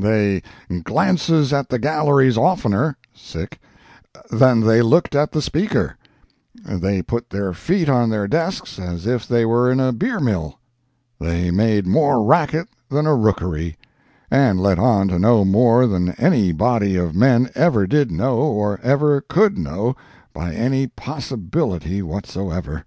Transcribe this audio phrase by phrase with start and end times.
[0.00, 0.44] They
[0.84, 2.94] glances at the galleries oftenor
[4.30, 5.96] than they looked at the Speaker;
[6.64, 10.60] they put their feet on their desks as if they were in a beer mill;
[11.18, 13.76] they made more racket than a rookery,
[14.30, 18.78] and let on to know more than any body of men ever did know or
[18.84, 19.96] ever could know
[20.32, 22.84] by any possibility whatsoever.